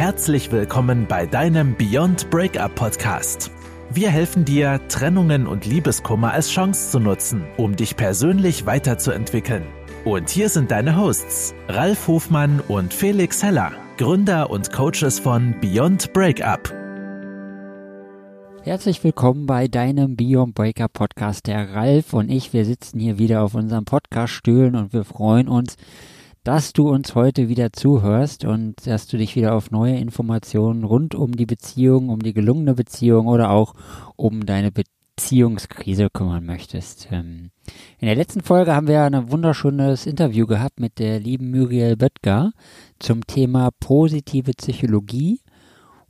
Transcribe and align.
Herzlich 0.00 0.50
willkommen 0.50 1.04
bei 1.06 1.26
deinem 1.26 1.76
Beyond 1.76 2.30
Breakup 2.30 2.74
Podcast. 2.74 3.50
Wir 3.92 4.08
helfen 4.08 4.46
dir, 4.46 4.80
Trennungen 4.88 5.46
und 5.46 5.66
Liebeskummer 5.66 6.32
als 6.32 6.48
Chance 6.48 6.92
zu 6.92 7.00
nutzen, 7.00 7.44
um 7.58 7.76
dich 7.76 7.98
persönlich 7.98 8.64
weiterzuentwickeln. 8.64 9.62
Und 10.06 10.30
hier 10.30 10.48
sind 10.48 10.70
deine 10.70 10.96
Hosts, 10.96 11.54
Ralf 11.68 12.08
Hofmann 12.08 12.60
und 12.60 12.94
Felix 12.94 13.42
Heller, 13.42 13.72
Gründer 13.98 14.48
und 14.48 14.72
Coaches 14.72 15.18
von 15.18 15.54
Beyond 15.60 16.14
Breakup. 16.14 16.72
Herzlich 18.62 19.04
willkommen 19.04 19.44
bei 19.44 19.68
deinem 19.68 20.16
Beyond 20.16 20.54
Breakup 20.54 20.94
Podcast. 20.94 21.46
Der 21.46 21.74
Ralf 21.74 22.14
und 22.14 22.30
ich, 22.30 22.54
wir 22.54 22.64
sitzen 22.64 23.00
hier 23.00 23.18
wieder 23.18 23.42
auf 23.42 23.54
unserem 23.54 23.84
Podcaststühlen 23.84 24.76
und 24.76 24.94
wir 24.94 25.04
freuen 25.04 25.46
uns, 25.46 25.76
dass 26.44 26.72
du 26.72 26.88
uns 26.88 27.14
heute 27.14 27.48
wieder 27.48 27.72
zuhörst 27.72 28.44
und 28.44 28.86
dass 28.86 29.06
du 29.06 29.18
dich 29.18 29.36
wieder 29.36 29.54
auf 29.54 29.70
neue 29.70 29.96
Informationen 29.96 30.84
rund 30.84 31.14
um 31.14 31.32
die 31.32 31.46
Beziehung, 31.46 32.08
um 32.08 32.20
die 32.20 32.32
gelungene 32.32 32.74
Beziehung 32.74 33.26
oder 33.26 33.50
auch 33.50 33.74
um 34.16 34.46
deine 34.46 34.72
Beziehungskrise 34.72 36.08
kümmern 36.10 36.46
möchtest. 36.46 37.08
Ähm, 37.10 37.50
in 37.98 38.06
der 38.06 38.16
letzten 38.16 38.40
Folge 38.40 38.74
haben 38.74 38.88
wir 38.88 39.02
ein 39.02 39.30
wunderschönes 39.30 40.06
Interview 40.06 40.46
gehabt 40.46 40.80
mit 40.80 40.98
der 40.98 41.20
lieben 41.20 41.50
Muriel 41.50 41.96
Böttger 41.96 42.52
zum 42.98 43.26
Thema 43.26 43.70
positive 43.78 44.52
Psychologie 44.52 45.40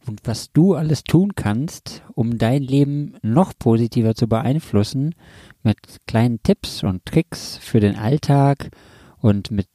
und 0.06 0.20
was 0.24 0.52
du 0.52 0.74
alles 0.74 1.02
tun 1.02 1.34
kannst, 1.34 2.02
um 2.14 2.38
dein 2.38 2.62
Leben 2.62 3.16
noch 3.22 3.52
positiver 3.58 4.14
zu 4.14 4.28
beeinflussen 4.28 5.14
mit 5.62 5.76
kleinen 6.06 6.42
Tipps 6.42 6.84
und 6.84 7.04
Tricks 7.04 7.58
für 7.58 7.80
den 7.80 7.96
Alltag 7.96 8.70
und 9.18 9.50
mit 9.50 9.68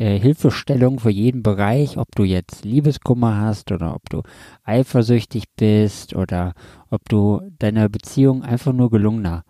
äh, 0.00 0.18
Hilfestellung 0.18 0.98
für 0.98 1.10
jeden 1.10 1.42
Bereich, 1.42 1.98
ob 1.98 2.14
du 2.16 2.24
jetzt 2.24 2.64
Liebeskummer 2.64 3.38
hast 3.38 3.70
oder 3.70 3.94
ob 3.94 4.08
du 4.08 4.22
eifersüchtig 4.64 5.44
bist 5.56 6.16
oder 6.16 6.54
ob 6.88 7.06
du 7.08 7.42
deine 7.58 7.90
Beziehung 7.90 8.42
einfach 8.42 8.72
nur 8.72 8.90
gelungener 8.90 9.44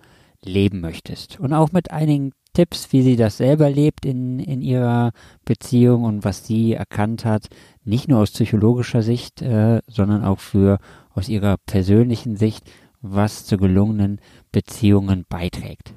leben 0.44 0.80
möchtest. 0.80 1.38
Und 1.38 1.52
auch 1.52 1.70
mit 1.70 1.92
einigen 1.92 2.32
Tipps, 2.52 2.92
wie 2.92 3.02
sie 3.02 3.14
das 3.14 3.36
selber 3.36 3.70
lebt 3.70 4.04
in, 4.04 4.40
in 4.40 4.60
ihrer 4.60 5.12
Beziehung 5.44 6.02
und 6.02 6.24
was 6.24 6.44
sie 6.44 6.72
erkannt 6.72 7.24
hat, 7.24 7.46
nicht 7.84 8.08
nur 8.08 8.18
aus 8.18 8.32
psychologischer 8.32 9.02
Sicht, 9.02 9.42
äh, 9.42 9.80
sondern 9.86 10.24
auch 10.24 10.40
für 10.40 10.78
aus 11.14 11.28
ihrer 11.28 11.58
persönlichen 11.58 12.34
Sicht, 12.36 12.68
was 13.02 13.44
zu 13.44 13.56
gelungenen 13.56 14.20
Beziehungen 14.50 15.24
beiträgt. 15.28 15.94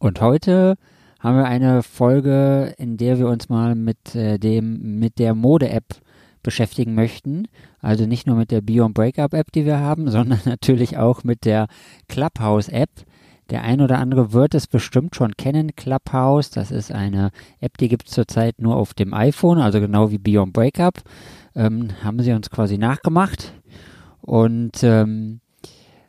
Und 0.00 0.20
heute 0.20 0.76
haben 1.22 1.36
wir 1.36 1.44
eine 1.46 1.84
Folge, 1.84 2.74
in 2.78 2.96
der 2.96 3.18
wir 3.18 3.28
uns 3.28 3.48
mal 3.48 3.76
mit 3.76 4.14
äh, 4.16 4.38
dem 4.38 4.98
mit 4.98 5.20
der 5.20 5.34
Mode-App 5.34 5.84
beschäftigen 6.42 6.96
möchten. 6.96 7.46
Also 7.80 8.06
nicht 8.06 8.26
nur 8.26 8.36
mit 8.36 8.50
der 8.50 8.60
Beyond 8.60 8.94
Breakup 8.94 9.32
App, 9.32 9.52
die 9.52 9.64
wir 9.64 9.78
haben, 9.78 10.10
sondern 10.10 10.40
natürlich 10.44 10.98
auch 10.98 11.22
mit 11.22 11.44
der 11.44 11.68
Clubhouse 12.08 12.68
App. 12.68 12.90
Der 13.50 13.62
ein 13.62 13.80
oder 13.80 13.98
andere 13.98 14.32
wird 14.32 14.54
es 14.54 14.66
bestimmt 14.66 15.14
schon 15.14 15.36
kennen. 15.36 15.76
Clubhouse, 15.76 16.50
das 16.50 16.70
ist 16.70 16.90
eine 16.90 17.30
App, 17.60 17.78
die 17.78 17.88
gibt 17.88 18.08
es 18.08 18.14
zurzeit 18.14 18.60
nur 18.60 18.76
auf 18.76 18.94
dem 18.94 19.14
iPhone, 19.14 19.58
also 19.58 19.78
genau 19.78 20.10
wie 20.10 20.18
Beyond 20.18 20.52
Breakup. 20.52 21.02
Ähm, 21.54 21.90
haben 22.02 22.20
sie 22.20 22.32
uns 22.32 22.50
quasi 22.50 22.78
nachgemacht. 22.78 23.52
Und 24.22 24.82
ähm, 24.82 25.40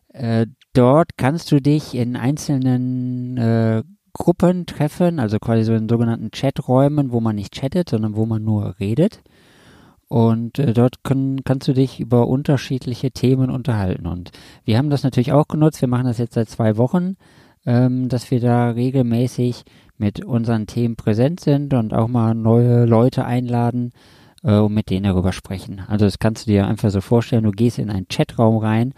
äh, 0.09 0.47
dort 0.73 1.17
kannst 1.17 1.51
du 1.51 1.59
dich 1.59 1.93
in 1.93 2.15
einzelnen 2.15 3.37
äh, 3.37 3.83
Gruppen 4.23 4.65
treffen, 4.65 5.19
also 5.19 5.37
quasi 5.37 5.65
so 5.65 5.73
in 5.73 5.89
sogenannten 5.89 6.31
Chaträumen, 6.31 7.11
wo 7.11 7.19
man 7.19 7.35
nicht 7.35 7.53
chattet, 7.53 7.89
sondern 7.89 8.15
wo 8.15 8.25
man 8.25 8.41
nur 8.41 8.75
redet. 8.79 9.21
Und 10.07 10.59
äh, 10.59 10.71
dort 10.71 11.03
können, 11.03 11.43
kannst 11.43 11.67
du 11.67 11.73
dich 11.73 11.99
über 11.99 12.29
unterschiedliche 12.29 13.11
Themen 13.11 13.49
unterhalten. 13.49 14.07
Und 14.07 14.31
wir 14.63 14.77
haben 14.77 14.89
das 14.89 15.03
natürlich 15.03 15.33
auch 15.33 15.49
genutzt. 15.49 15.81
Wir 15.81 15.89
machen 15.89 16.05
das 16.05 16.19
jetzt 16.19 16.35
seit 16.35 16.49
zwei 16.49 16.77
Wochen, 16.77 17.17
ähm, 17.65 18.07
dass 18.07 18.31
wir 18.31 18.39
da 18.39 18.69
regelmäßig 18.69 19.65
mit 19.97 20.23
unseren 20.23 20.67
Themen 20.67 20.95
präsent 20.95 21.41
sind 21.41 21.73
und 21.73 21.93
auch 21.93 22.07
mal 22.07 22.33
neue 22.33 22.85
Leute 22.85 23.25
einladen 23.25 23.91
äh, 24.41 24.55
und 24.55 24.73
mit 24.73 24.89
denen 24.89 25.03
darüber 25.03 25.33
sprechen. 25.33 25.81
Also 25.89 26.05
das 26.05 26.17
kannst 26.17 26.47
du 26.47 26.51
dir 26.51 26.65
einfach 26.65 26.91
so 26.91 27.01
vorstellen. 27.01 27.43
Du 27.43 27.51
gehst 27.51 27.77
in 27.77 27.89
einen 27.89 28.07
Chatraum 28.07 28.55
rein 28.55 28.93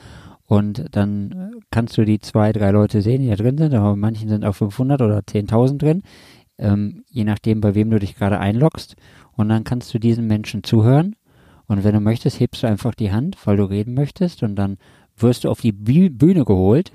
und 0.47 0.85
dann 0.91 1.31
äh, 1.31 1.59
kannst 1.72 1.97
du 1.97 2.06
die 2.06 2.19
zwei, 2.19 2.51
drei 2.51 2.72
Leute 2.72 3.01
sehen, 3.01 3.22
die 3.22 3.29
da 3.29 3.35
drin 3.35 3.57
sind, 3.57 3.73
aber 3.73 3.95
manchen 3.95 4.29
sind 4.29 4.45
auch 4.45 4.53
500 4.53 5.01
oder 5.01 5.19
10.000 5.19 5.78
drin, 5.78 6.03
ähm, 6.57 7.03
je 7.09 7.23
nachdem, 7.23 7.61
bei 7.61 7.75
wem 7.75 7.89
du 7.89 8.00
dich 8.00 8.16
gerade 8.16 8.39
einloggst. 8.39 8.95
Und 9.33 9.50
dann 9.50 9.63
kannst 9.63 9.94
du 9.94 10.00
diesen 10.00 10.28
Menschen 10.28 10.63
zuhören. 10.63 11.16
Und 11.67 11.83
wenn 11.83 11.94
du 11.94 12.00
möchtest, 12.00 12.39
hebst 12.39 12.63
du 12.63 12.67
einfach 12.67 12.94
die 12.95 13.11
Hand, 13.11 13.38
weil 13.45 13.57
du 13.57 13.63
reden 13.63 13.95
möchtest. 13.95 14.44
Und 14.44 14.56
dann 14.56 14.78
wirst 15.17 15.44
du 15.44 15.50
auf 15.50 15.61
die 15.61 15.72
Bühne 15.72 16.45
geholt. 16.45 16.94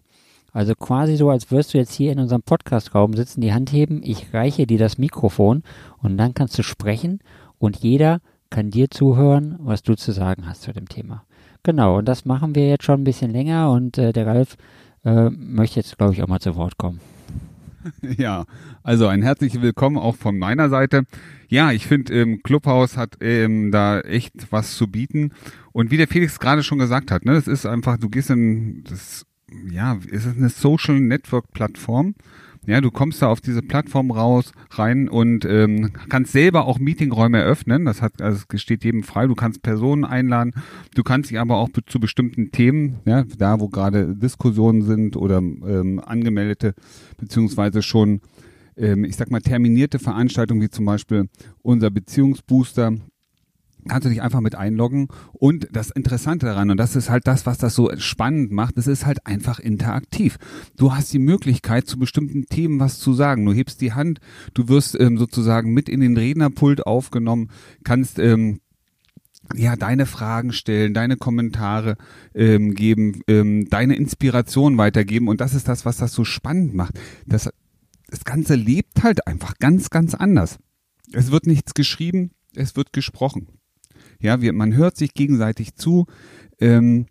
Also 0.52 0.74
quasi 0.74 1.16
so, 1.16 1.30
als 1.30 1.50
wirst 1.50 1.74
du 1.74 1.78
jetzt 1.78 1.92
hier 1.92 2.12
in 2.12 2.18
unserem 2.18 2.42
Podcastraum 2.42 3.14
sitzen, 3.14 3.40
die 3.40 3.52
Hand 3.52 3.72
heben, 3.72 4.00
ich 4.02 4.32
reiche 4.34 4.66
dir 4.66 4.78
das 4.78 4.98
Mikrofon 4.98 5.62
und 5.98 6.16
dann 6.16 6.34
kannst 6.34 6.58
du 6.58 6.64
sprechen 6.64 7.20
und 7.58 7.76
jeder 7.76 8.20
kann 8.50 8.70
dir 8.70 8.90
zuhören, 8.90 9.56
was 9.60 9.82
du 9.82 9.94
zu 9.94 10.10
sagen 10.10 10.48
hast 10.48 10.62
zu 10.62 10.72
dem 10.72 10.88
Thema. 10.88 11.24
Genau, 11.62 11.98
und 11.98 12.06
das 12.06 12.24
machen 12.24 12.54
wir 12.54 12.68
jetzt 12.68 12.84
schon 12.84 13.02
ein 13.02 13.04
bisschen 13.04 13.30
länger 13.30 13.70
und 13.70 13.98
äh, 13.98 14.12
der 14.12 14.26
Ralf 14.26 14.56
äh, 15.04 15.28
möchte 15.30 15.80
jetzt, 15.80 15.98
glaube 15.98 16.14
ich, 16.14 16.22
auch 16.22 16.28
mal 16.28 16.40
zu 16.40 16.56
Wort 16.56 16.78
kommen. 16.78 17.00
Ja, 18.18 18.44
also 18.82 19.06
ein 19.06 19.22
herzliches 19.22 19.62
Willkommen 19.62 19.96
auch 19.96 20.14
von 20.16 20.38
meiner 20.38 20.68
Seite. 20.68 21.04
Ja, 21.48 21.72
ich 21.72 21.86
finde, 21.86 22.12
ähm, 22.12 22.42
Clubhouse 22.42 22.98
hat 22.98 23.16
ähm, 23.22 23.70
da 23.70 24.00
echt 24.00 24.52
was 24.52 24.76
zu 24.76 24.86
bieten. 24.86 25.32
Und 25.72 25.90
wie 25.90 25.96
der 25.96 26.06
Felix 26.06 26.38
gerade 26.38 26.62
schon 26.62 26.78
gesagt 26.78 27.10
hat, 27.10 27.24
ne, 27.24 27.32
das 27.32 27.46
ist 27.46 27.64
einfach, 27.64 27.96
du 27.96 28.10
gehst 28.10 28.28
in, 28.28 28.84
das, 28.84 29.24
ja, 29.70 29.98
es 30.12 30.26
ist 30.26 30.36
eine 30.36 30.50
Social 30.50 31.00
Network 31.00 31.52
Plattform 31.52 32.14
ja, 32.66 32.80
du 32.80 32.90
kommst 32.90 33.22
da 33.22 33.28
auf 33.28 33.40
diese 33.40 33.62
Plattform 33.62 34.10
raus, 34.10 34.52
rein 34.70 35.08
und 35.08 35.44
ähm, 35.44 35.92
kannst 36.08 36.32
selber 36.32 36.66
auch 36.66 36.78
Meetingräume 36.78 37.38
eröffnen. 37.38 37.84
Das 37.84 38.02
hat, 38.02 38.20
also 38.20 38.44
es 38.52 38.60
steht 38.60 38.84
jedem 38.84 39.02
frei. 39.02 39.26
Du 39.26 39.34
kannst 39.34 39.62
Personen 39.62 40.04
einladen. 40.04 40.52
Du 40.94 41.02
kannst 41.02 41.30
dich 41.30 41.38
aber 41.38 41.56
auch 41.56 41.70
zu 41.86 42.00
bestimmten 42.00 42.52
Themen, 42.52 43.00
ja, 43.06 43.24
da 43.38 43.60
wo 43.60 43.68
gerade 43.68 44.14
Diskussionen 44.14 44.82
sind 44.82 45.16
oder 45.16 45.38
ähm, 45.38 46.00
angemeldete 46.04 46.74
beziehungsweise 47.16 47.82
schon 47.82 48.20
ähm, 48.76 49.04
ich 49.04 49.16
sag 49.16 49.30
mal, 49.30 49.40
terminierte 49.40 49.98
Veranstaltungen, 49.98 50.62
wie 50.62 50.70
zum 50.70 50.84
Beispiel 50.84 51.28
unser 51.62 51.90
Beziehungsbooster, 51.90 52.94
kannst 53.88 54.06
du 54.06 54.10
dich 54.10 54.22
einfach 54.22 54.40
mit 54.40 54.54
einloggen. 54.54 55.08
Und 55.32 55.68
das 55.72 55.90
Interessante 55.90 56.46
daran, 56.46 56.70
und 56.70 56.76
das 56.76 56.96
ist 56.96 57.10
halt 57.10 57.26
das, 57.26 57.46
was 57.46 57.58
das 57.58 57.74
so 57.74 57.90
spannend 57.96 58.52
macht, 58.52 58.76
es 58.78 58.86
ist 58.86 59.06
halt 59.06 59.26
einfach 59.26 59.58
interaktiv. 59.58 60.38
Du 60.76 60.94
hast 60.94 61.12
die 61.12 61.18
Möglichkeit, 61.18 61.86
zu 61.86 61.98
bestimmten 61.98 62.46
Themen 62.46 62.80
was 62.80 62.98
zu 62.98 63.12
sagen. 63.12 63.44
Du 63.44 63.52
hebst 63.52 63.80
die 63.80 63.92
Hand, 63.92 64.20
du 64.54 64.68
wirst 64.68 64.98
ähm, 64.98 65.18
sozusagen 65.18 65.72
mit 65.72 65.88
in 65.88 66.00
den 66.00 66.16
Rednerpult 66.16 66.86
aufgenommen, 66.86 67.50
kannst 67.84 68.18
ähm, 68.18 68.60
ja, 69.54 69.76
deine 69.76 70.06
Fragen 70.06 70.52
stellen, 70.52 70.94
deine 70.94 71.16
Kommentare 71.16 71.96
ähm, 72.34 72.74
geben, 72.74 73.22
ähm, 73.26 73.68
deine 73.68 73.96
Inspiration 73.96 74.78
weitergeben. 74.78 75.28
Und 75.28 75.40
das 75.40 75.54
ist 75.54 75.68
das, 75.68 75.84
was 75.84 75.96
das 75.96 76.12
so 76.12 76.24
spannend 76.24 76.74
macht. 76.74 76.98
Das, 77.26 77.50
das 78.08 78.24
Ganze 78.24 78.54
lebt 78.54 79.02
halt 79.02 79.26
einfach 79.26 79.54
ganz, 79.58 79.90
ganz 79.90 80.14
anders. 80.14 80.58
Es 81.12 81.30
wird 81.30 81.46
nichts 81.46 81.74
geschrieben, 81.74 82.30
es 82.54 82.76
wird 82.76 82.92
gesprochen. 82.92 83.48
Ja, 84.20 84.40
wir, 84.40 84.52
man 84.52 84.74
hört 84.74 84.96
sich 84.96 85.14
gegenseitig 85.14 85.74
zu 85.74 86.06
ähm, 86.60 87.06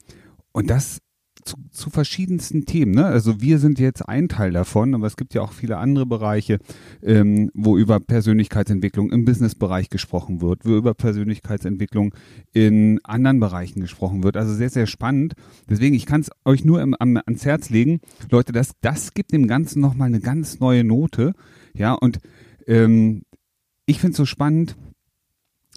und 0.52 0.70
das 0.70 1.00
zu, 1.44 1.58
zu 1.72 1.90
verschiedensten 1.90 2.66
Themen. 2.66 2.94
Ne? 2.94 3.06
Also 3.06 3.42
wir 3.42 3.60
sind 3.60 3.80
jetzt 3.80 4.08
ein 4.08 4.28
Teil 4.28 4.52
davon, 4.52 4.94
aber 4.94 5.08
es 5.08 5.18
gibt 5.18 5.34
ja 5.34 5.42
auch 5.42 5.54
viele 5.54 5.78
andere 5.78 6.06
Bereiche, 6.06 6.60
ähm, 7.02 7.50
wo 7.54 7.78
über 7.78 8.00
Persönlichkeitsentwicklung 8.00 9.12
im 9.12 9.26
Businessbereich 9.26 9.90
gesprochen 9.90 10.42
wird, 10.42 10.66
wo 10.66 10.76
über 10.76 10.94
Persönlichkeitsentwicklung 10.94 12.14
in 12.54 13.00
anderen 13.04 13.40
Bereichen 13.40 13.82
gesprochen 13.82 14.24
wird. 14.24 14.38
Also 14.38 14.54
sehr, 14.54 14.70
sehr 14.70 14.88
spannend. 14.88 15.34
Deswegen, 15.70 15.96
ich 15.96 16.06
kann 16.06 16.22
es 16.22 16.30
euch 16.46 16.66
nur 16.66 16.82
im, 16.82 16.96
am, 17.00 17.18
ans 17.18 17.46
Herz 17.46 17.70
legen. 17.70 18.00
Leute, 18.30 18.52
das, 18.52 18.74
das 18.82 19.14
gibt 19.14 19.32
dem 19.32 19.48
Ganzen 19.48 19.82
nochmal 19.82 20.08
eine 20.08 20.20
ganz 20.20 20.60
neue 20.60 20.84
Note. 20.84 21.34
Ja, 21.74 21.94
und 21.94 22.20
ähm, 22.68 23.24
ich 23.86 24.00
finde 24.00 24.12
es 24.12 24.18
so 24.18 24.26
spannend, 24.26 24.76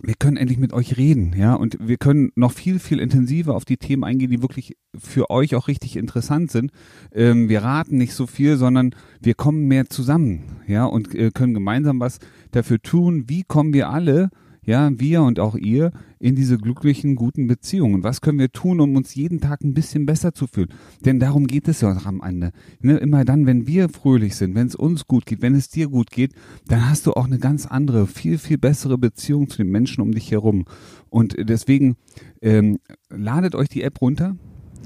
wir 0.03 0.15
können 0.19 0.37
endlich 0.37 0.59
mit 0.59 0.73
euch 0.73 0.97
reden, 0.97 1.35
ja, 1.37 1.55
und 1.55 1.79
wir 1.81 1.97
können 1.97 2.33
noch 2.35 2.53
viel, 2.53 2.79
viel 2.79 2.99
intensiver 2.99 3.55
auf 3.55 3.65
die 3.65 3.77
Themen 3.77 4.05
eingehen, 4.05 4.31
die 4.31 4.43
wirklich 4.43 4.77
für 4.99 5.31
euch 5.31 5.55
auch 5.55 5.69
richtig 5.69 5.97
interessant 5.97 6.51
sind. 6.51 6.73
Ähm, 7.13 7.49
wir 7.49 7.63
raten 7.63 7.99
nicht 7.99 8.15
so 8.15 8.27
viel, 8.27 8.57
sondern 8.57 8.95
wir 9.21 9.35
kommen 9.35 9.69
mehr 9.69 9.89
zusammen, 9.89 10.43
ja, 10.67 10.85
und 10.85 11.15
äh, 11.15 11.31
können 11.31 11.55
gemeinsam 11.55 12.01
was 12.01 12.19
dafür 12.51 12.81
tun. 12.81 13.25
Wie 13.29 13.45
kommen 13.45 13.73
wir 13.73 13.91
alle 13.91 14.31
ja, 14.65 14.91
wir 14.99 15.23
und 15.23 15.41
auch 15.41 15.57
ihr 15.57 15.91
in 16.21 16.37
diese 16.37 16.57
glücklichen, 16.57 17.17
guten 17.17 17.49
Beziehungen. 17.49 18.05
Was 18.05 18.21
können 18.21 18.39
wir 18.39 18.53
tun, 18.53 18.81
um 18.81 18.95
uns 18.95 19.15
jeden 19.15 19.41
Tag 19.41 19.63
ein 19.65 19.75
bisschen 19.75 20.07
besser 20.07 20.35
zu 20.35 20.47
fühlen? 20.47 20.69
Denn 21.05 21.19
darum 21.19 21.47
geht 21.49 21.67
es 21.67 21.81
ja 21.81 21.93
auch 21.93 22.07
am 22.07 22.23
Ende. 22.23 22.53
Ne, 22.81 22.97
immer 22.99 23.25
dann, 23.25 23.47
wenn 23.47 23.67
wir 23.67 23.89
fröhlich 23.89 24.37
sind, 24.37 24.55
wenn 24.55 24.69
es 24.69 24.77
uns 24.77 25.07
gut 25.07 25.27
geht, 25.27 25.43
wenn 25.43 25.55
es 25.55 25.69
dir 25.69 25.89
gut 25.89 26.11
geht, 26.11 26.33
dann 26.69 26.89
hast 26.89 27.07
du 27.07 27.15
auch 27.15 27.27
eine 27.27 27.39
ganz 27.39 27.67
andere, 27.67 28.07
viel, 28.07 28.39
viel 28.39 28.59
bessere 28.59 28.99
Beziehung 28.99 29.49
zu 29.49 29.59
den 29.59 29.71
Menschen 29.71 30.01
um 30.01 30.13
dich 30.13 30.31
herum. 30.31 30.65
Und 31.11 31.35
deswegen 31.39 31.97
ähm, 32.41 32.79
ladet 33.11 33.57
euch 33.57 33.69
die 33.69 33.83
App 33.83 34.01
runter, 34.01 34.37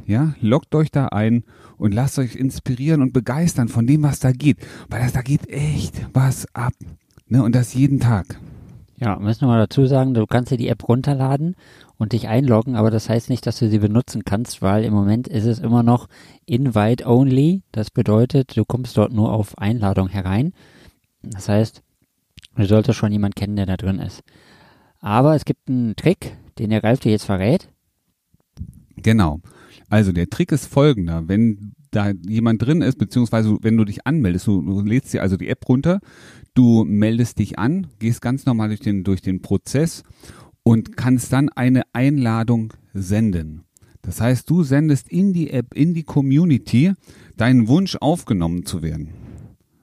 ja, 0.06 0.34
loggt 0.40 0.74
euch 0.74 0.90
da 0.90 1.06
ein 1.08 1.44
und 1.76 1.92
lasst 1.92 2.18
euch 2.18 2.36
inspirieren 2.36 3.02
und 3.02 3.12
begeistern 3.12 3.68
von 3.68 3.86
dem, 3.86 4.02
was 4.02 4.20
da 4.20 4.32
geht. 4.32 4.58
Weil 4.88 5.02
das, 5.02 5.12
da 5.12 5.20
geht 5.20 5.48
echt 5.48 6.06
was 6.14 6.46
ab. 6.54 6.74
Ne? 7.28 7.42
Und 7.42 7.54
das 7.54 7.74
jeden 7.74 8.00
Tag. 8.00 8.40
Ja, 8.98 9.18
müssen 9.18 9.42
wir 9.42 9.48
mal 9.48 9.58
dazu 9.58 9.84
sagen, 9.86 10.14
du 10.14 10.26
kannst 10.26 10.50
dir 10.50 10.56
die 10.56 10.68
App 10.68 10.88
runterladen 10.88 11.54
und 11.98 12.12
dich 12.12 12.28
einloggen, 12.28 12.76
aber 12.76 12.90
das 12.90 13.10
heißt 13.10 13.28
nicht, 13.28 13.46
dass 13.46 13.58
du 13.58 13.68
sie 13.68 13.78
benutzen 13.78 14.24
kannst, 14.24 14.62
weil 14.62 14.84
im 14.84 14.94
Moment 14.94 15.28
ist 15.28 15.44
es 15.44 15.58
immer 15.58 15.82
noch 15.82 16.08
Invite 16.46 17.06
Only. 17.06 17.62
Das 17.72 17.90
bedeutet, 17.90 18.56
du 18.56 18.64
kommst 18.64 18.96
dort 18.96 19.12
nur 19.12 19.32
auf 19.32 19.58
Einladung 19.58 20.08
herein. 20.08 20.54
Das 21.22 21.48
heißt, 21.48 21.82
du 22.56 22.64
solltest 22.64 22.98
schon 22.98 23.12
jemanden 23.12 23.34
kennen, 23.34 23.56
der 23.56 23.66
da 23.66 23.76
drin 23.76 23.98
ist. 23.98 24.22
Aber 25.00 25.34
es 25.34 25.44
gibt 25.44 25.68
einen 25.68 25.94
Trick, 25.96 26.36
den 26.58 26.70
der 26.70 26.82
Ralf 26.82 27.00
dir 27.00 27.12
jetzt 27.12 27.26
verrät. 27.26 27.68
Genau. 28.96 29.40
Also 29.90 30.12
der 30.12 30.28
Trick 30.30 30.52
ist 30.52 30.66
folgender. 30.66 31.28
Wenn 31.28 31.74
da 31.90 32.12
jemand 32.26 32.62
drin 32.62 32.82
ist, 32.82 32.98
beziehungsweise 32.98 33.56
wenn 33.60 33.76
du 33.76 33.84
dich 33.84 34.06
anmeldest, 34.06 34.46
du, 34.46 34.62
du 34.62 34.80
lädst 34.80 35.12
dir 35.12 35.22
also 35.22 35.36
die 35.36 35.48
App 35.48 35.68
runter, 35.68 36.00
du 36.56 36.84
meldest 36.84 37.38
dich 37.38 37.58
an, 37.58 37.88
gehst 37.98 38.20
ganz 38.22 38.46
normal 38.46 38.68
durch 38.68 38.80
den, 38.80 39.04
durch 39.04 39.22
den 39.22 39.42
Prozess 39.42 40.02
und 40.62 40.96
kannst 40.96 41.32
dann 41.32 41.48
eine 41.50 41.82
Einladung 41.92 42.72
senden. 42.92 43.62
Das 44.02 44.20
heißt, 44.20 44.48
du 44.48 44.62
sendest 44.62 45.08
in 45.08 45.32
die 45.32 45.50
App, 45.50 45.74
in 45.74 45.94
die 45.94 46.04
Community 46.04 46.92
deinen 47.36 47.68
Wunsch 47.68 47.96
aufgenommen 48.00 48.64
zu 48.64 48.82
werden. 48.82 49.10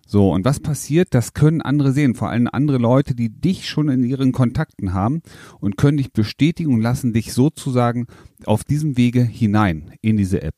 So, 0.07 0.31
und 0.31 0.45
was 0.45 0.59
passiert? 0.59 1.09
Das 1.11 1.33
können 1.33 1.61
andere 1.61 1.91
sehen, 1.91 2.15
vor 2.15 2.29
allem 2.29 2.47
andere 2.51 2.77
Leute, 2.77 3.15
die 3.15 3.29
dich 3.29 3.67
schon 3.67 3.89
in 3.89 4.03
ihren 4.03 4.31
Kontakten 4.31 4.93
haben 4.93 5.21
und 5.59 5.77
können 5.77 5.97
dich 5.97 6.13
bestätigen 6.13 6.73
und 6.73 6.81
lassen 6.81 7.13
dich 7.13 7.33
sozusagen 7.33 8.05
auf 8.45 8.63
diesem 8.63 8.95
Wege 8.95 9.23
hinein 9.23 9.93
in 10.01 10.17
diese 10.17 10.41
App. 10.41 10.55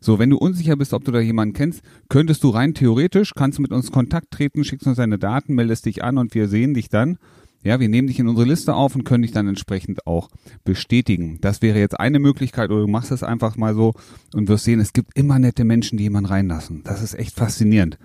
So, 0.00 0.18
wenn 0.18 0.30
du 0.30 0.38
unsicher 0.38 0.76
bist, 0.76 0.92
ob 0.92 1.04
du 1.04 1.12
da 1.12 1.20
jemanden 1.20 1.54
kennst, 1.54 1.82
könntest 2.08 2.44
du 2.44 2.50
rein 2.50 2.74
theoretisch, 2.74 3.34
kannst 3.34 3.58
du 3.58 3.62
mit 3.62 3.72
uns 3.72 3.90
Kontakt 3.90 4.30
treten, 4.30 4.64
schickst 4.64 4.86
uns 4.86 4.96
deine 4.96 5.18
Daten, 5.18 5.54
meldest 5.54 5.86
dich 5.86 6.04
an 6.04 6.18
und 6.18 6.34
wir 6.34 6.48
sehen 6.48 6.74
dich 6.74 6.88
dann. 6.88 7.18
Ja, 7.64 7.80
wir 7.80 7.88
nehmen 7.88 8.06
dich 8.06 8.20
in 8.20 8.28
unsere 8.28 8.46
Liste 8.46 8.74
auf 8.74 8.94
und 8.94 9.04
können 9.04 9.22
dich 9.22 9.32
dann 9.32 9.48
entsprechend 9.48 10.06
auch 10.06 10.28
bestätigen. 10.64 11.38
Das 11.40 11.60
wäre 11.60 11.78
jetzt 11.78 11.98
eine 11.98 12.20
Möglichkeit 12.20 12.70
oder 12.70 12.82
du 12.82 12.86
machst 12.86 13.10
es 13.10 13.24
einfach 13.24 13.56
mal 13.56 13.74
so 13.74 13.94
und 14.32 14.48
wirst 14.48 14.64
sehen, 14.64 14.78
es 14.78 14.92
gibt 14.92 15.18
immer 15.18 15.40
nette 15.40 15.64
Menschen, 15.64 15.98
die 15.98 16.04
jemanden 16.04 16.28
reinlassen. 16.28 16.82
Das 16.84 17.02
ist 17.02 17.14
echt 17.14 17.34
faszinierend. 17.34 17.98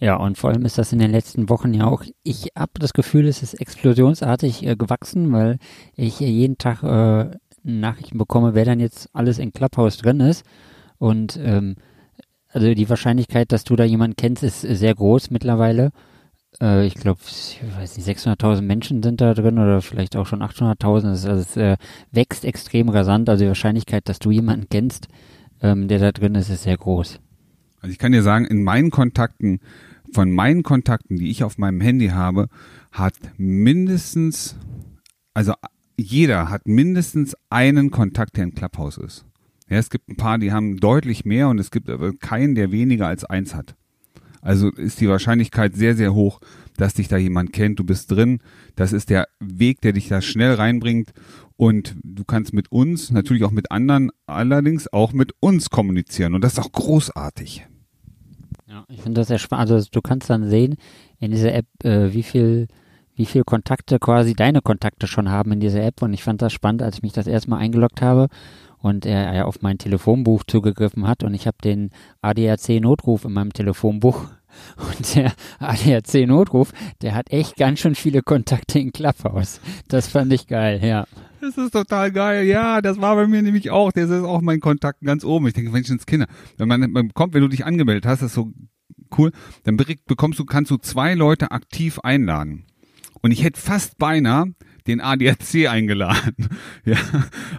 Ja, 0.00 0.16
und 0.16 0.38
vor 0.38 0.50
allem 0.50 0.64
ist 0.64 0.78
das 0.78 0.92
in 0.92 0.98
den 0.98 1.10
letzten 1.10 1.48
Wochen 1.48 1.72
ja 1.72 1.86
auch, 1.86 2.04
ich 2.22 2.50
habe 2.56 2.72
das 2.78 2.92
Gefühl, 2.92 3.26
es 3.26 3.42
ist 3.42 3.54
explosionsartig 3.54 4.64
äh, 4.64 4.76
gewachsen, 4.76 5.32
weil 5.32 5.58
ich 5.96 6.20
äh, 6.20 6.26
jeden 6.26 6.58
Tag 6.58 6.82
äh, 6.82 7.36
Nachrichten 7.62 8.18
bekomme, 8.18 8.54
wer 8.54 8.64
dann 8.64 8.80
jetzt 8.80 9.08
alles 9.12 9.38
in 9.38 9.52
Clubhouse 9.52 9.96
drin 9.96 10.20
ist. 10.20 10.44
Und 10.98 11.38
ähm, 11.42 11.76
also 12.48 12.72
die 12.72 12.88
Wahrscheinlichkeit, 12.88 13.50
dass 13.52 13.64
du 13.64 13.76
da 13.76 13.84
jemanden 13.84 14.16
kennst, 14.16 14.42
ist 14.42 14.60
sehr 14.60 14.94
groß 14.94 15.30
mittlerweile. 15.30 15.90
Äh, 16.60 16.86
ich 16.86 16.94
glaube, 16.94 17.20
ich 17.26 17.60
weiß 17.78 17.96
nicht, 17.96 18.08
600.000 18.08 18.62
Menschen 18.62 19.02
sind 19.02 19.20
da 19.20 19.34
drin 19.34 19.58
oder 19.58 19.82
vielleicht 19.82 20.16
auch 20.16 20.26
schon 20.26 20.42
800.000. 20.42 21.08
Also 21.08 21.28
es 21.30 21.56
äh, 21.56 21.76
wächst 22.12 22.44
extrem 22.44 22.88
rasant. 22.88 23.28
Also 23.28 23.44
die 23.44 23.48
Wahrscheinlichkeit, 23.48 24.08
dass 24.08 24.18
du 24.18 24.30
jemanden 24.30 24.68
kennst, 24.70 25.08
ähm, 25.62 25.88
der 25.88 25.98
da 25.98 26.12
drin 26.12 26.34
ist, 26.34 26.48
ist 26.48 26.62
sehr 26.62 26.76
groß. 26.76 27.20
Also 27.80 27.92
ich 27.92 27.98
kann 27.98 28.12
dir 28.12 28.22
sagen, 28.22 28.44
in 28.46 28.62
meinen 28.62 28.90
Kontakten, 28.90 29.60
von 30.12 30.30
meinen 30.30 30.62
Kontakten, 30.62 31.16
die 31.16 31.30
ich 31.30 31.44
auf 31.44 31.58
meinem 31.58 31.80
Handy 31.80 32.08
habe, 32.08 32.48
hat 32.92 33.14
mindestens, 33.36 34.56
also 35.34 35.54
jeder 35.96 36.50
hat 36.50 36.66
mindestens 36.66 37.36
einen 37.50 37.90
Kontakt, 37.90 38.36
der 38.36 38.44
in 38.44 38.54
Clubhouse 38.54 38.98
ist. 38.98 39.26
Ja, 39.68 39.78
es 39.78 39.90
gibt 39.90 40.08
ein 40.08 40.16
paar, 40.16 40.38
die 40.38 40.52
haben 40.52 40.78
deutlich 40.78 41.24
mehr 41.24 41.48
und 41.48 41.58
es 41.58 41.70
gibt 41.70 41.88
aber 41.88 42.12
keinen, 42.12 42.54
der 42.54 42.70
weniger 42.70 43.06
als 43.06 43.24
eins 43.24 43.54
hat. 43.54 43.74
Also 44.44 44.68
ist 44.70 45.00
die 45.00 45.08
Wahrscheinlichkeit 45.08 45.74
sehr, 45.74 45.96
sehr 45.96 46.12
hoch, 46.12 46.38
dass 46.76 46.92
dich 46.92 47.08
da 47.08 47.16
jemand 47.16 47.54
kennt. 47.54 47.78
Du 47.78 47.84
bist 47.84 48.10
drin. 48.10 48.40
Das 48.76 48.92
ist 48.92 49.08
der 49.08 49.26
Weg, 49.40 49.80
der 49.80 49.94
dich 49.94 50.08
da 50.08 50.20
schnell 50.20 50.54
reinbringt. 50.54 51.14
Und 51.56 51.96
du 52.02 52.24
kannst 52.24 52.52
mit 52.52 52.70
uns, 52.70 53.10
natürlich 53.10 53.44
auch 53.44 53.52
mit 53.52 53.70
anderen, 53.70 54.10
allerdings 54.26 54.92
auch 54.92 55.14
mit 55.14 55.32
uns 55.40 55.70
kommunizieren. 55.70 56.34
Und 56.34 56.44
das 56.44 56.54
ist 56.54 56.58
auch 56.58 56.72
großartig. 56.72 57.66
Ja, 58.68 58.84
ich 58.88 59.00
finde 59.00 59.22
das 59.22 59.28
sehr 59.28 59.38
spannend. 59.38 59.70
Also 59.70 59.88
du 59.90 60.02
kannst 60.02 60.28
dann 60.28 60.50
sehen 60.50 60.76
in 61.20 61.30
dieser 61.30 61.54
App, 61.54 61.66
äh, 61.82 62.12
wie 62.12 62.22
viel 62.22 62.68
wie 63.16 63.26
viel 63.26 63.44
Kontakte 63.44 64.00
quasi 64.00 64.34
deine 64.34 64.60
Kontakte 64.60 65.06
schon 65.06 65.30
haben 65.30 65.52
in 65.52 65.60
dieser 65.60 65.84
App. 65.84 66.02
Und 66.02 66.12
ich 66.12 66.24
fand 66.24 66.42
das 66.42 66.52
spannend, 66.52 66.82
als 66.82 66.96
ich 66.96 67.02
mich 67.02 67.12
das 67.12 67.26
erstmal 67.26 67.60
eingeloggt 67.60 68.02
habe 68.02 68.28
und 68.84 69.06
er, 69.06 69.46
auf 69.46 69.62
mein 69.62 69.78
Telefonbuch 69.78 70.44
zugegriffen 70.46 71.08
hat 71.08 71.24
und 71.24 71.32
ich 71.32 71.46
habe 71.46 71.56
den 71.64 71.90
ADAC-Notruf 72.20 73.24
in 73.24 73.32
meinem 73.32 73.50
Telefonbuch 73.50 74.26
und 74.76 75.14
der 75.14 75.32
ADAC-Notruf, 75.58 76.70
der 77.00 77.14
hat 77.14 77.32
echt 77.32 77.56
ganz 77.56 77.80
schön 77.80 77.94
viele 77.94 78.20
Kontakte 78.20 78.78
in 78.78 78.92
Clubhouse. 78.92 79.60
Das 79.88 80.08
fand 80.08 80.34
ich 80.34 80.46
geil, 80.48 80.84
ja. 80.84 81.06
Das 81.40 81.56
ist 81.56 81.72
total 81.72 82.12
geil. 82.12 82.44
Ja, 82.44 82.82
das 82.82 83.00
war 83.00 83.16
bei 83.16 83.26
mir 83.26 83.40
nämlich 83.40 83.70
auch. 83.70 83.90
Der 83.90 84.04
ist 84.04 84.12
auch 84.12 84.42
mein 84.42 84.60
Kontakt 84.60 85.00
ganz 85.00 85.24
oben. 85.24 85.46
Ich 85.46 85.54
denke, 85.54 85.70
Menschenskinder. 85.70 86.26
Wenn 86.58 86.68
man, 86.68 86.90
man 86.90 87.12
kommt, 87.12 87.34
wenn 87.34 87.42
du 87.42 87.48
dich 87.48 87.64
angemeldet 87.64 88.06
hast, 88.06 88.20
das 88.20 88.30
ist 88.30 88.34
so 88.34 88.52
cool, 89.18 89.30
dann 89.64 89.76
bekommst 89.76 90.38
du, 90.38 90.44
kannst 90.44 90.70
du 90.70 90.76
zwei 90.76 91.14
Leute 91.14 91.50
aktiv 91.50 92.00
einladen. 92.00 92.66
Und 93.22 93.30
ich 93.30 93.44
hätte 93.44 93.60
fast 93.60 93.96
beinahe 93.96 94.54
den 94.86 95.00
ADAC 95.00 95.68
eingeladen. 95.68 96.50
Ja, 96.84 96.98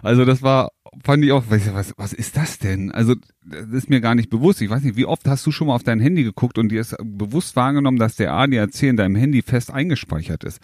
also 0.02 0.24
das 0.24 0.42
war, 0.42 0.70
fand 1.04 1.24
ich 1.24 1.32
auch, 1.32 1.44
was, 1.48 1.94
was 1.96 2.12
ist 2.12 2.36
das 2.36 2.58
denn? 2.58 2.90
Also 2.90 3.14
das 3.44 3.66
ist 3.70 3.90
mir 3.90 4.00
gar 4.00 4.14
nicht 4.14 4.30
bewusst. 4.30 4.60
Ich 4.60 4.70
weiß 4.70 4.82
nicht, 4.82 4.96
wie 4.96 5.04
oft 5.04 5.26
hast 5.26 5.46
du 5.46 5.52
schon 5.52 5.68
mal 5.68 5.74
auf 5.74 5.82
dein 5.82 6.00
Handy 6.00 6.24
geguckt 6.24 6.58
und 6.58 6.70
dir 6.70 6.80
ist 6.80 6.96
bewusst 7.02 7.56
wahrgenommen, 7.56 7.98
dass 7.98 8.16
der 8.16 8.32
ADAC 8.32 8.82
in 8.82 8.96
deinem 8.96 9.16
Handy 9.16 9.42
fest 9.42 9.70
eingespeichert 9.70 10.44
ist. 10.44 10.60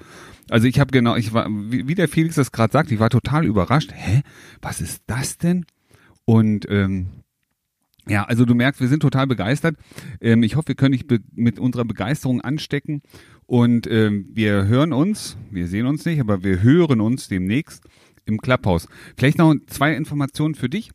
Also 0.50 0.67
ich 0.67 0.81
habe 0.81 0.90
genau, 0.90 1.17
ich 1.17 1.32
war, 1.32 1.49
wie 1.49 1.94
der 1.94 2.08
Felix 2.08 2.34
das 2.37 2.52
gerade 2.52 2.73
sagt, 2.73 2.90
ich 2.90 3.00
war 3.00 3.11
total 3.11 3.44
überrascht. 3.44 3.93
Hä, 3.93 4.23
was 4.61 4.81
ist 4.81 5.02
das 5.06 5.38
denn? 5.38 5.64
Und 6.25 6.67
ähm, 6.69 7.08
ja, 8.08 8.25
also 8.25 8.44
du 8.44 8.55
merkst, 8.55 8.81
wir 8.81 8.88
sind 8.88 9.00
total 9.00 9.26
begeistert. 9.26 9.76
Ähm, 10.20 10.43
ich 10.43 10.56
hoffe, 10.56 10.69
wir 10.69 10.75
können 10.75 10.93
dich 10.93 11.06
mit 11.35 11.58
unserer 11.58 11.85
Begeisterung 11.85 12.40
anstecken 12.40 13.02
und 13.46 13.87
ähm, 13.87 14.26
wir 14.32 14.67
hören 14.67 14.93
uns, 14.93 15.37
wir 15.50 15.69
sehen 15.69 15.87
uns 15.87 16.05
nicht, 16.05 16.20
aber 16.20 16.43
wir 16.43 16.62
hören 16.62 17.00
uns 17.00 17.28
demnächst 17.28 17.85
im 18.25 18.38
Clubhouse. 18.38 18.88
Vielleicht 19.17 19.38
noch 19.38 19.55
zwei 19.67 19.95
Informationen 19.95 20.55
für 20.55 20.69
dich. 20.69 20.91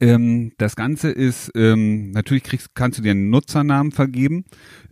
Ähm, 0.00 0.52
das 0.58 0.74
Ganze 0.74 1.10
ist, 1.10 1.52
ähm, 1.54 2.10
natürlich 2.10 2.42
kriegst, 2.42 2.74
kannst 2.74 2.98
du 2.98 3.02
dir 3.02 3.12
einen 3.12 3.30
Nutzernamen 3.30 3.92
vergeben. 3.92 4.44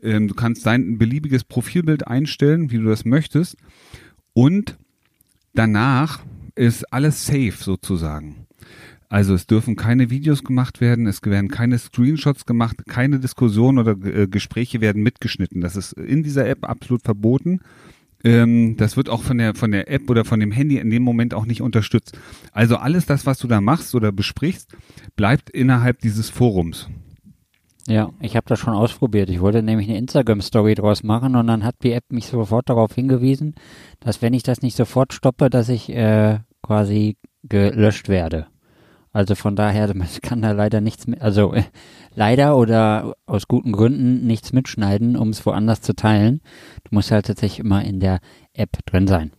Ähm, 0.02 0.28
du 0.28 0.34
kannst 0.34 0.64
dein 0.66 0.98
beliebiges 0.98 1.44
Profilbild 1.44 2.06
einstellen, 2.06 2.70
wie 2.70 2.78
du 2.78 2.84
das 2.84 3.04
möchtest. 3.04 3.56
Und 4.32 4.78
danach 5.54 6.20
ist 6.54 6.92
alles 6.92 7.26
safe 7.26 7.56
sozusagen. 7.58 8.46
Also 9.08 9.34
es 9.34 9.48
dürfen 9.48 9.74
keine 9.74 10.10
Videos 10.10 10.44
gemacht 10.44 10.80
werden, 10.80 11.08
es 11.08 11.20
werden 11.24 11.48
keine 11.48 11.78
Screenshots 11.78 12.46
gemacht, 12.46 12.76
keine 12.86 13.18
Diskussionen 13.18 13.78
oder 13.78 13.96
äh, 14.06 14.28
Gespräche 14.28 14.80
werden 14.80 15.02
mitgeschnitten. 15.02 15.60
Das 15.60 15.74
ist 15.74 15.94
in 15.94 16.22
dieser 16.22 16.46
App 16.46 16.64
absolut 16.64 17.02
verboten. 17.02 17.60
Ähm, 18.24 18.76
das 18.76 18.96
wird 18.96 19.08
auch 19.08 19.22
von 19.22 19.38
der 19.38 19.54
von 19.54 19.70
der 19.70 19.90
App 19.90 20.10
oder 20.10 20.24
von 20.24 20.40
dem 20.40 20.52
Handy 20.52 20.78
in 20.78 20.90
dem 20.90 21.02
Moment 21.02 21.34
auch 21.34 21.46
nicht 21.46 21.62
unterstützt. 21.62 22.18
Also 22.52 22.76
alles 22.76 23.06
das, 23.06 23.26
was 23.26 23.38
du 23.38 23.48
da 23.48 23.60
machst 23.60 23.94
oder 23.94 24.12
besprichst, 24.12 24.76
bleibt 25.16 25.50
innerhalb 25.50 26.00
dieses 26.00 26.28
Forums. 26.28 26.88
Ja, 27.88 28.10
ich 28.20 28.36
habe 28.36 28.46
das 28.46 28.58
schon 28.58 28.74
ausprobiert. 28.74 29.30
Ich 29.30 29.40
wollte 29.40 29.62
nämlich 29.62 29.88
eine 29.88 29.98
Instagram-Story 29.98 30.74
draus 30.74 31.02
machen 31.02 31.34
und 31.34 31.46
dann 31.46 31.64
hat 31.64 31.76
die 31.82 31.92
App 31.92 32.04
mich 32.10 32.26
sofort 32.26 32.68
darauf 32.68 32.94
hingewiesen, 32.94 33.54
dass 34.00 34.22
wenn 34.22 34.34
ich 34.34 34.42
das 34.42 34.62
nicht 34.62 34.76
sofort 34.76 35.12
stoppe, 35.12 35.50
dass 35.50 35.68
ich 35.68 35.88
äh, 35.88 36.38
quasi 36.62 37.16
gelöscht 37.42 38.08
werde. 38.08 38.46
Also 39.12 39.34
von 39.34 39.56
daher, 39.56 39.94
man 39.94 40.08
kann 40.22 40.42
da 40.42 40.52
leider 40.52 40.80
nichts 40.80 41.06
mit, 41.06 41.20
also 41.20 41.54
äh, 41.54 41.64
leider 42.14 42.56
oder 42.56 43.14
aus 43.26 43.48
guten 43.48 43.72
Gründen 43.72 44.26
nichts 44.26 44.52
mitschneiden, 44.52 45.16
um 45.16 45.30
es 45.30 45.44
woanders 45.46 45.80
zu 45.80 45.94
teilen. 45.94 46.40
Du 46.84 46.94
musst 46.94 47.10
halt 47.10 47.26
tatsächlich 47.26 47.60
immer 47.60 47.84
in 47.84 48.00
der 48.00 48.20
App 48.52 48.78
drin 48.86 49.06
sein. 49.06 49.32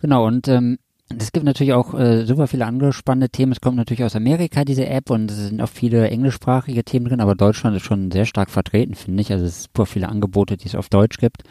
Genau, 0.00 0.26
und 0.26 0.48
ähm, 0.48 0.78
es 1.18 1.32
gibt 1.32 1.44
natürlich 1.44 1.72
auch 1.72 1.92
äh, 1.94 2.24
super 2.24 2.46
viele 2.46 2.66
andere 2.66 2.92
spannende 2.92 3.30
Themen. 3.30 3.52
Es 3.52 3.60
kommt 3.60 3.76
natürlich 3.76 4.04
aus 4.04 4.14
Amerika, 4.14 4.64
diese 4.64 4.86
App, 4.86 5.10
und 5.10 5.30
es 5.30 5.36
sind 5.36 5.60
auch 5.60 5.68
viele 5.68 6.08
englischsprachige 6.08 6.84
Themen 6.84 7.06
drin, 7.06 7.20
aber 7.20 7.34
Deutschland 7.34 7.76
ist 7.76 7.82
schon 7.82 8.10
sehr 8.10 8.26
stark 8.26 8.48
vertreten, 8.48 8.94
finde 8.94 9.20
ich. 9.20 9.32
Also 9.32 9.44
es 9.44 9.62
sind 9.62 9.72
super 9.74 9.86
viele 9.86 10.08
Angebote, 10.08 10.56
die 10.56 10.68
es 10.68 10.76
auf 10.76 10.88
Deutsch 10.88 11.18
gibt. 11.18 11.42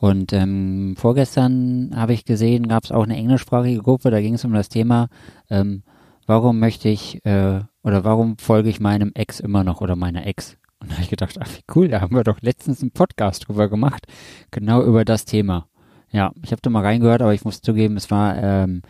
Und 0.00 0.32
ähm, 0.32 0.94
vorgestern 0.96 1.90
habe 1.94 2.14
ich 2.14 2.24
gesehen, 2.24 2.68
gab 2.68 2.84
es 2.84 2.90
auch 2.90 3.04
eine 3.04 3.16
englischsprachige 3.16 3.82
Gruppe, 3.82 4.10
da 4.10 4.22
ging 4.22 4.32
es 4.32 4.46
um 4.46 4.54
das 4.54 4.70
Thema, 4.70 5.08
ähm, 5.50 5.82
warum 6.26 6.58
möchte 6.58 6.88
ich 6.88 7.22
äh, 7.26 7.60
oder 7.82 8.02
warum 8.02 8.38
folge 8.38 8.70
ich 8.70 8.80
meinem 8.80 9.12
Ex 9.14 9.40
immer 9.40 9.62
noch 9.62 9.82
oder 9.82 9.96
meiner 9.96 10.26
Ex? 10.26 10.56
Und 10.80 10.90
da 10.90 10.94
habe 10.94 11.02
ich 11.02 11.10
gedacht, 11.10 11.36
ach 11.38 11.48
wie 11.48 11.64
cool, 11.74 11.88
da 11.88 12.00
haben 12.00 12.16
wir 12.16 12.24
doch 12.24 12.40
letztens 12.40 12.80
einen 12.80 12.92
Podcast 12.92 13.46
drüber 13.46 13.68
gemacht, 13.68 14.06
genau 14.50 14.82
über 14.82 15.04
das 15.04 15.26
Thema. 15.26 15.66
Ja, 16.10 16.32
ich 16.42 16.52
habe 16.52 16.62
da 16.62 16.70
mal 16.70 16.82
reingehört, 16.82 17.20
aber 17.20 17.34
ich 17.34 17.44
muss 17.44 17.60
zugeben, 17.60 17.98
es 17.98 18.10
war 18.10 18.42
ähm, 18.42 18.80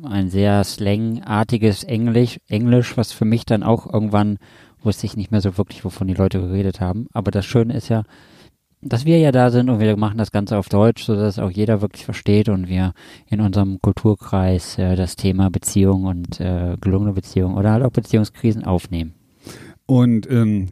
ein 0.00 0.30
sehr 0.30 0.62
slangartiges 0.62 1.82
Englisch, 1.82 2.38
Englisch, 2.46 2.96
was 2.96 3.10
für 3.10 3.24
mich 3.24 3.46
dann 3.46 3.64
auch 3.64 3.92
irgendwann 3.92 4.38
wusste 4.80 5.06
ich 5.06 5.16
nicht 5.16 5.32
mehr 5.32 5.40
so 5.40 5.58
wirklich, 5.58 5.84
wovon 5.84 6.06
die 6.06 6.14
Leute 6.14 6.40
geredet 6.40 6.80
haben. 6.80 7.08
Aber 7.12 7.32
das 7.32 7.44
Schöne 7.44 7.74
ist 7.74 7.88
ja, 7.88 8.04
dass 8.80 9.04
wir 9.04 9.18
ja 9.18 9.32
da 9.32 9.50
sind 9.50 9.70
und 9.70 9.80
wir 9.80 9.96
machen 9.96 10.18
das 10.18 10.30
Ganze 10.30 10.56
auf 10.56 10.68
Deutsch, 10.68 11.04
sodass 11.04 11.38
auch 11.38 11.50
jeder 11.50 11.80
wirklich 11.80 12.04
versteht 12.04 12.48
und 12.48 12.68
wir 12.68 12.92
in 13.26 13.40
unserem 13.40 13.80
Kulturkreis 13.80 14.78
äh, 14.78 14.96
das 14.96 15.16
Thema 15.16 15.50
Beziehung 15.50 16.04
und 16.04 16.40
äh, 16.40 16.76
gelungene 16.80 17.12
Beziehung 17.12 17.54
oder 17.54 17.72
halt 17.72 17.84
auch 17.84 17.90
Beziehungskrisen 17.90 18.64
aufnehmen. 18.64 19.14
Und 19.86 20.30
ähm, 20.30 20.68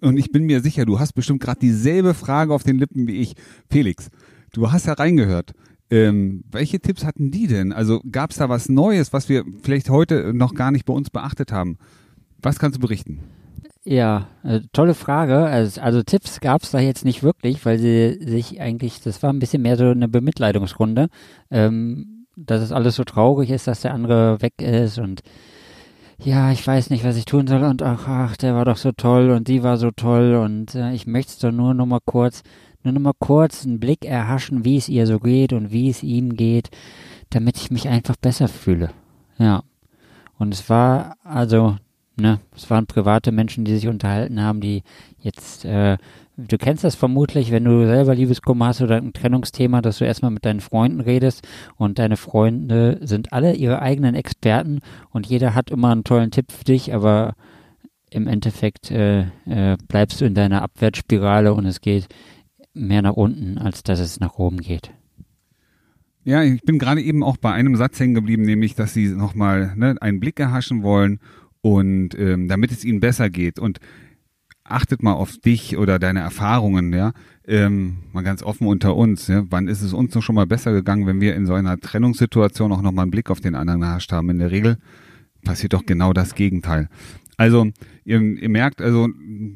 und 0.00 0.18
ich 0.18 0.30
bin 0.30 0.44
mir 0.44 0.60
sicher, 0.60 0.84
du 0.84 1.00
hast 1.00 1.14
bestimmt 1.14 1.40
gerade 1.40 1.60
dieselbe 1.60 2.12
Frage 2.12 2.52
auf 2.52 2.62
den 2.62 2.76
Lippen 2.76 3.06
wie 3.06 3.16
ich. 3.16 3.34
Felix, 3.70 4.10
du 4.52 4.70
hast 4.70 4.86
ja 4.86 4.92
reingehört. 4.92 5.52
Ähm, 5.90 6.44
welche 6.50 6.78
Tipps 6.78 7.04
hatten 7.04 7.30
die 7.30 7.46
denn? 7.46 7.72
Also 7.72 8.02
gab 8.10 8.30
es 8.30 8.36
da 8.36 8.50
was 8.50 8.68
Neues, 8.68 9.14
was 9.14 9.30
wir 9.30 9.44
vielleicht 9.62 9.88
heute 9.88 10.34
noch 10.34 10.54
gar 10.54 10.70
nicht 10.70 10.84
bei 10.84 10.92
uns 10.92 11.08
beachtet 11.08 11.52
haben? 11.52 11.78
Was 12.42 12.58
kannst 12.58 12.76
du 12.76 12.80
berichten? 12.80 13.20
Ja, 13.84 14.28
äh, 14.42 14.60
tolle 14.72 14.94
Frage. 14.94 15.44
Also, 15.44 15.80
also 15.80 16.02
Tipps 16.02 16.40
gab 16.40 16.62
es 16.62 16.70
da 16.70 16.80
jetzt 16.80 17.04
nicht 17.04 17.22
wirklich, 17.22 17.64
weil 17.66 17.78
sie 17.78 18.18
sich 18.24 18.60
eigentlich, 18.60 19.00
das 19.02 19.22
war 19.22 19.30
ein 19.30 19.38
bisschen 19.38 19.62
mehr 19.62 19.76
so 19.76 19.84
eine 19.84 20.08
Bemitleidungsrunde, 20.08 21.08
ähm, 21.50 22.26
dass 22.34 22.62
es 22.62 22.72
alles 22.72 22.96
so 22.96 23.04
traurig 23.04 23.50
ist, 23.50 23.66
dass 23.66 23.82
der 23.82 23.92
andere 23.92 24.40
weg 24.40 24.54
ist 24.60 24.98
und 24.98 25.22
ja, 26.18 26.52
ich 26.52 26.66
weiß 26.66 26.90
nicht, 26.90 27.04
was 27.04 27.16
ich 27.16 27.24
tun 27.24 27.46
soll 27.46 27.62
und 27.64 27.82
ach, 27.82 28.06
ach 28.08 28.36
der 28.36 28.54
war 28.54 28.64
doch 28.64 28.76
so 28.76 28.92
toll 28.92 29.30
und 29.30 29.48
die 29.48 29.62
war 29.62 29.76
so 29.76 29.90
toll 29.90 30.34
und 30.34 30.74
äh, 30.74 30.92
ich 30.92 31.06
möchte 31.06 31.32
es 31.32 31.38
doch 31.38 31.52
nur 31.52 31.74
noch 31.74 31.86
mal 31.86 32.00
kurz, 32.04 32.42
nur 32.82 32.94
noch 32.94 33.00
mal 33.00 33.12
kurz 33.18 33.66
einen 33.66 33.80
Blick 33.80 34.04
erhaschen, 34.04 34.64
wie 34.64 34.76
es 34.76 34.88
ihr 34.88 35.06
so 35.06 35.18
geht 35.18 35.52
und 35.52 35.72
wie 35.72 35.90
es 35.90 36.02
ihm 36.02 36.36
geht, 36.36 36.70
damit 37.30 37.56
ich 37.56 37.70
mich 37.70 37.88
einfach 37.88 38.16
besser 38.16 38.48
fühle. 38.48 38.90
Ja. 39.38 39.62
Und 40.38 40.54
es 40.54 40.70
war 40.70 41.16
also 41.24 41.76
Ne? 42.16 42.40
Es 42.54 42.70
waren 42.70 42.86
private 42.86 43.32
Menschen, 43.32 43.64
die 43.64 43.74
sich 43.74 43.88
unterhalten 43.88 44.40
haben, 44.40 44.60
die 44.60 44.82
jetzt, 45.20 45.64
äh, 45.64 45.98
du 46.36 46.58
kennst 46.58 46.84
das 46.84 46.94
vermutlich, 46.94 47.50
wenn 47.50 47.64
du 47.64 47.86
selber 47.86 48.14
Liebeskummer 48.14 48.66
hast 48.66 48.82
oder 48.82 48.96
ein 48.96 49.12
Trennungsthema, 49.12 49.82
dass 49.82 49.98
du 49.98 50.04
erstmal 50.04 50.30
mit 50.30 50.44
deinen 50.44 50.60
Freunden 50.60 51.00
redest 51.00 51.46
und 51.76 51.98
deine 51.98 52.16
Freunde 52.16 53.00
sind 53.02 53.32
alle 53.32 53.54
ihre 53.54 53.82
eigenen 53.82 54.14
Experten 54.14 54.80
und 55.10 55.26
jeder 55.26 55.54
hat 55.54 55.70
immer 55.70 55.90
einen 55.90 56.04
tollen 56.04 56.30
Tipp 56.30 56.52
für 56.52 56.64
dich, 56.64 56.94
aber 56.94 57.34
im 58.10 58.28
Endeffekt 58.28 58.92
äh, 58.92 59.22
äh, 59.46 59.76
bleibst 59.88 60.20
du 60.20 60.24
in 60.24 60.34
deiner 60.34 60.62
Abwärtsspirale 60.62 61.52
und 61.52 61.66
es 61.66 61.80
geht 61.80 62.06
mehr 62.74 63.02
nach 63.02 63.14
unten, 63.14 63.58
als 63.58 63.82
dass 63.82 63.98
es 63.98 64.20
nach 64.20 64.34
oben 64.38 64.58
geht. 64.58 64.92
Ja, 66.22 66.42
ich 66.42 66.62
bin 66.62 66.78
gerade 66.78 67.02
eben 67.02 67.24
auch 67.24 67.36
bei 67.36 67.52
einem 67.52 67.74
Satz 67.76 67.98
hängen 67.98 68.14
geblieben, 68.14 68.44
nämlich, 68.44 68.74
dass 68.76 68.94
sie 68.94 69.08
nochmal 69.08 69.74
ne, 69.76 69.96
einen 70.00 70.20
Blick 70.20 70.38
erhaschen 70.38 70.82
wollen 70.82 71.18
und 71.64 72.10
ähm, 72.18 72.46
damit 72.46 72.72
es 72.72 72.84
ihnen 72.84 73.00
besser 73.00 73.30
geht. 73.30 73.58
Und 73.58 73.80
achtet 74.64 75.02
mal 75.02 75.14
auf 75.14 75.38
dich 75.38 75.78
oder 75.78 75.98
deine 75.98 76.20
Erfahrungen, 76.20 76.92
ja, 76.92 77.12
ähm, 77.46 77.96
mal 78.12 78.22
ganz 78.22 78.42
offen 78.42 78.66
unter 78.66 78.94
uns, 78.94 79.28
ja, 79.28 79.44
wann 79.48 79.66
ist 79.66 79.80
es 79.80 79.94
uns 79.94 80.14
noch 80.14 80.22
schon 80.22 80.34
mal 80.34 80.46
besser 80.46 80.72
gegangen, 80.72 81.06
wenn 81.06 81.22
wir 81.22 81.34
in 81.34 81.46
so 81.46 81.54
einer 81.54 81.80
Trennungssituation 81.80 82.70
auch 82.70 82.82
noch 82.82 82.92
mal 82.92 83.02
einen 83.02 83.10
Blick 83.10 83.30
auf 83.30 83.40
den 83.40 83.54
anderen 83.54 83.80
gehascht 83.80 84.12
haben? 84.12 84.28
In 84.28 84.40
der 84.40 84.50
Regel 84.50 84.76
passiert 85.42 85.72
doch 85.72 85.86
genau 85.86 86.12
das 86.12 86.34
Gegenteil. 86.34 86.90
Also 87.38 87.70
ihr, 88.04 88.20
ihr 88.20 88.48
merkt, 88.50 88.82
also 88.82 89.08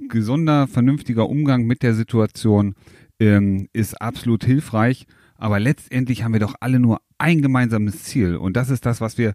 gesunder, 0.09 0.67
vernünftiger 0.67 1.29
Umgang 1.29 1.67
mit 1.67 1.83
der 1.83 1.93
Situation 1.93 2.75
ähm, 3.21 3.69
ist 3.75 4.01
absolut 4.01 4.45
hilfreich, 4.45 5.07
aber 5.37 5.61
letztendlich 5.61 6.25
haben 6.25 6.33
wir 6.33 6.41
doch 6.41 6.55
alle 6.61 6.81
nur 6.81 7.03
ein 7.19 7.43
gemeinsames 7.43 8.05
Ziel. 8.05 8.37
Und 8.37 8.57
das 8.57 8.71
ist 8.71 8.87
das, 8.87 9.03
was 9.03 9.19
wir 9.19 9.35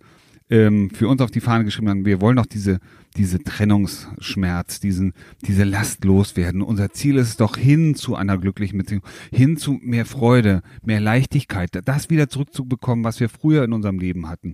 ähm, 0.54 0.92
für 0.92 1.08
uns 1.08 1.20
auf 1.20 1.32
die 1.32 1.40
Fahne 1.40 1.66
geschrieben 1.66 1.90
haben, 1.90 2.06
wir 2.06 2.22
wollen 2.22 2.36
doch 2.36 2.46
diese, 2.46 2.80
diese 3.18 3.40
Trennungsschmerz, 3.40 4.80
diesen, 4.80 5.14
diese 5.48 5.64
Last 5.64 6.06
loswerden. 6.06 6.62
Unser 6.62 6.92
Ziel 6.92 7.18
ist 7.18 7.42
doch 7.42 7.58
hin 7.58 7.96
zu 7.96 8.16
einer 8.16 8.38
glücklichen 8.38 8.78
Beziehung, 8.78 9.02
hin 9.32 9.58
zu 9.58 9.80
mehr 9.82 10.06
Freude, 10.06 10.62
mehr 10.84 11.00
Leichtigkeit, 11.00 11.72
das 11.86 12.12
wieder 12.12 12.30
zurückzubekommen, 12.30 13.04
was 13.04 13.20
wir 13.20 13.30
früher 13.30 13.64
in 13.64 13.74
unserem 13.74 13.98
Leben 13.98 14.30
hatten. 14.30 14.54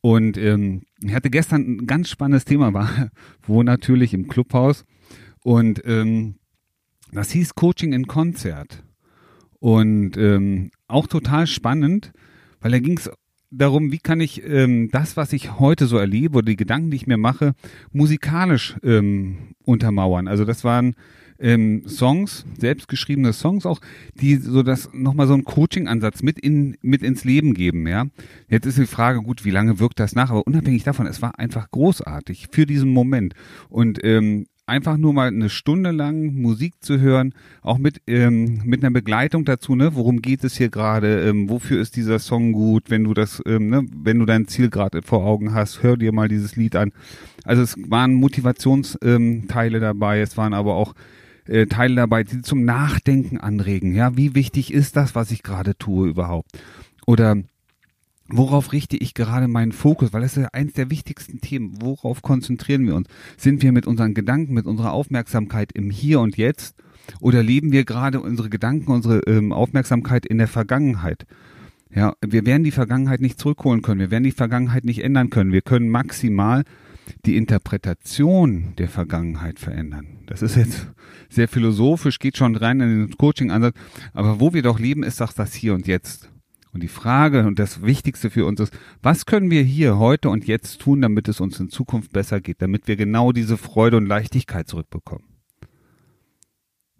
Und 0.00 0.38
ähm, 0.38 0.82
ich 1.02 1.12
hatte 1.12 1.28
gestern 1.28 1.62
ein 1.62 1.86
ganz 1.88 2.08
spannendes 2.08 2.44
Thema, 2.44 2.72
war, 2.72 3.10
wo 3.42 3.64
natürlich 3.64 4.14
im 4.14 4.28
Clubhaus 4.28 4.84
und 5.42 5.82
ähm, 5.84 6.36
das 7.10 7.32
hieß 7.32 7.56
Coaching 7.56 7.92
in 7.92 8.06
Konzert. 8.06 8.84
Und 9.58 10.16
ähm, 10.16 10.70
auch 10.86 11.08
total 11.08 11.48
spannend, 11.48 12.12
weil 12.60 12.70
da 12.70 12.78
ging 12.78 12.96
es 12.96 13.10
darum, 13.52 13.92
wie 13.92 13.98
kann 13.98 14.20
ich 14.20 14.42
ähm, 14.44 14.88
das, 14.90 15.16
was 15.16 15.32
ich 15.32 15.58
heute 15.60 15.86
so 15.86 15.98
erlebe 15.98 16.38
oder 16.38 16.46
die 16.46 16.56
Gedanken, 16.56 16.90
die 16.90 16.96
ich 16.96 17.06
mir 17.06 17.18
mache, 17.18 17.54
musikalisch 17.92 18.76
ähm, 18.82 19.54
untermauern. 19.64 20.26
Also 20.26 20.44
das 20.44 20.64
waren 20.64 20.96
ähm, 21.38 21.82
Songs, 21.86 22.46
selbstgeschriebene 22.58 23.32
Songs 23.32 23.66
auch, 23.66 23.80
die 24.14 24.36
so 24.36 24.62
das 24.62 24.90
nochmal 24.92 25.26
so 25.26 25.34
einen 25.34 25.44
Coaching-Ansatz 25.44 26.22
mit 26.22 26.38
in 26.38 26.76
mit 26.82 27.02
ins 27.02 27.24
Leben 27.24 27.54
geben. 27.54 27.86
Ja, 27.86 28.06
jetzt 28.48 28.66
ist 28.66 28.78
die 28.78 28.86
Frage, 28.86 29.22
gut, 29.22 29.44
wie 29.44 29.50
lange 29.50 29.78
wirkt 29.78 30.00
das 30.00 30.14
nach? 30.14 30.30
Aber 30.30 30.46
unabhängig 30.46 30.84
davon, 30.84 31.06
es 31.06 31.20
war 31.20 31.38
einfach 31.38 31.70
großartig 31.70 32.48
für 32.52 32.64
diesen 32.64 32.90
Moment 32.90 33.34
und 33.68 34.02
ähm, 34.04 34.46
einfach 34.66 34.96
nur 34.96 35.12
mal 35.12 35.28
eine 35.28 35.50
Stunde 35.50 35.90
lang 35.90 36.34
Musik 36.34 36.74
zu 36.80 37.00
hören, 37.00 37.34
auch 37.62 37.78
mit 37.78 38.00
ähm, 38.06 38.62
mit 38.64 38.82
einer 38.82 38.92
Begleitung 38.92 39.44
dazu, 39.44 39.74
ne? 39.74 39.94
Worum 39.94 40.22
geht 40.22 40.44
es 40.44 40.56
hier 40.56 40.68
gerade? 40.68 41.28
Ähm, 41.28 41.48
wofür 41.48 41.80
ist 41.80 41.96
dieser 41.96 42.18
Song 42.18 42.52
gut? 42.52 42.84
Wenn 42.88 43.04
du 43.04 43.14
das, 43.14 43.42
ähm, 43.46 43.68
ne? 43.68 43.84
Wenn 43.92 44.18
du 44.18 44.24
dein 44.24 44.46
Ziel 44.46 44.70
gerade 44.70 45.02
vor 45.02 45.24
Augen 45.24 45.52
hast, 45.52 45.82
hör 45.82 45.96
dir 45.96 46.12
mal 46.12 46.28
dieses 46.28 46.56
Lied 46.56 46.76
an. 46.76 46.92
Also 47.44 47.62
es 47.62 47.76
waren 47.88 48.14
Motivationsteile 48.14 49.76
ähm, 49.76 49.82
dabei, 49.82 50.20
es 50.20 50.36
waren 50.36 50.54
aber 50.54 50.74
auch 50.74 50.94
äh, 51.46 51.66
Teile 51.66 51.96
dabei, 51.96 52.22
die 52.24 52.42
zum 52.42 52.64
Nachdenken 52.64 53.38
anregen. 53.38 53.94
Ja, 53.94 54.16
wie 54.16 54.34
wichtig 54.34 54.72
ist 54.72 54.96
das, 54.96 55.14
was 55.14 55.30
ich 55.30 55.42
gerade 55.42 55.76
tue 55.76 56.08
überhaupt? 56.08 56.50
Oder 57.06 57.36
Worauf 58.34 58.72
richte 58.72 58.96
ich 58.96 59.12
gerade 59.12 59.46
meinen 59.46 59.72
Fokus? 59.72 60.14
Weil 60.14 60.22
das 60.22 60.36
ist 60.36 60.42
ja 60.42 60.48
eins 60.52 60.72
der 60.72 60.90
wichtigsten 60.90 61.42
Themen. 61.42 61.82
Worauf 61.82 62.22
konzentrieren 62.22 62.86
wir 62.86 62.94
uns? 62.94 63.06
Sind 63.36 63.62
wir 63.62 63.72
mit 63.72 63.86
unseren 63.86 64.14
Gedanken, 64.14 64.54
mit 64.54 64.64
unserer 64.64 64.92
Aufmerksamkeit 64.92 65.70
im 65.72 65.90
Hier 65.90 66.18
und 66.20 66.38
Jetzt? 66.38 66.74
Oder 67.20 67.42
leben 67.42 67.72
wir 67.72 67.84
gerade 67.84 68.20
unsere 68.20 68.48
Gedanken, 68.48 68.90
unsere 68.90 69.18
ähm, 69.26 69.52
Aufmerksamkeit 69.52 70.24
in 70.24 70.38
der 70.38 70.48
Vergangenheit? 70.48 71.26
Ja, 71.94 72.14
wir 72.26 72.46
werden 72.46 72.64
die 72.64 72.70
Vergangenheit 72.70 73.20
nicht 73.20 73.38
zurückholen 73.38 73.82
können. 73.82 74.00
Wir 74.00 74.10
werden 74.10 74.24
die 74.24 74.32
Vergangenheit 74.32 74.84
nicht 74.84 75.04
ändern 75.04 75.28
können. 75.28 75.52
Wir 75.52 75.60
können 75.60 75.90
maximal 75.90 76.64
die 77.26 77.36
Interpretation 77.36 78.72
der 78.78 78.88
Vergangenheit 78.88 79.58
verändern. 79.58 80.06
Das 80.26 80.40
ist 80.40 80.56
jetzt 80.56 80.86
sehr 81.28 81.48
philosophisch, 81.48 82.18
geht 82.18 82.38
schon 82.38 82.56
rein 82.56 82.80
in 82.80 83.08
den 83.08 83.18
Coaching-Ansatz. 83.18 83.74
Aber 84.14 84.40
wo 84.40 84.54
wir 84.54 84.62
doch 84.62 84.78
leben, 84.78 85.02
ist 85.02 85.20
doch 85.20 85.34
das 85.34 85.52
Hier 85.52 85.74
und 85.74 85.86
Jetzt. 85.86 86.30
Und 86.72 86.82
die 86.82 86.88
Frage 86.88 87.46
und 87.46 87.58
das 87.58 87.82
Wichtigste 87.82 88.30
für 88.30 88.46
uns 88.46 88.58
ist, 88.58 88.76
was 89.02 89.26
können 89.26 89.50
wir 89.50 89.62
hier 89.62 89.98
heute 89.98 90.30
und 90.30 90.46
jetzt 90.46 90.80
tun, 90.80 91.02
damit 91.02 91.28
es 91.28 91.38
uns 91.38 91.60
in 91.60 91.68
Zukunft 91.68 92.12
besser 92.12 92.40
geht, 92.40 92.62
damit 92.62 92.88
wir 92.88 92.96
genau 92.96 93.32
diese 93.32 93.58
Freude 93.58 93.98
und 93.98 94.06
Leichtigkeit 94.06 94.68
zurückbekommen? 94.68 95.24